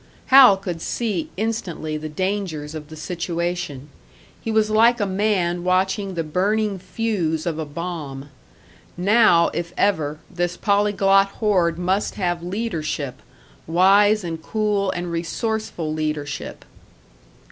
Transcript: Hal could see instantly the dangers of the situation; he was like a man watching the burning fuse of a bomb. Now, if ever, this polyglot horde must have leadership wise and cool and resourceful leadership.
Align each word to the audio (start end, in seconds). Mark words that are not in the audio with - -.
Hal 0.33 0.57
could 0.57 0.81
see 0.81 1.29
instantly 1.37 1.95
the 1.95 2.09
dangers 2.09 2.73
of 2.73 2.87
the 2.89 2.95
situation; 2.95 3.89
he 4.41 4.49
was 4.49 4.71
like 4.71 4.99
a 4.99 5.05
man 5.05 5.63
watching 5.63 6.15
the 6.15 6.23
burning 6.23 6.79
fuse 6.79 7.45
of 7.45 7.59
a 7.59 7.65
bomb. 7.65 8.29
Now, 8.97 9.51
if 9.53 9.73
ever, 9.77 10.17
this 10.27 10.57
polyglot 10.57 11.27
horde 11.33 11.77
must 11.77 12.15
have 12.15 12.41
leadership 12.41 13.21
wise 13.67 14.23
and 14.23 14.41
cool 14.41 14.89
and 14.89 15.11
resourceful 15.11 15.93
leadership. 15.93 16.65